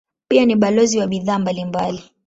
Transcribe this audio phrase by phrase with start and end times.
[0.27, 2.03] Pia ni balozi wa bidhaa mbalimbali.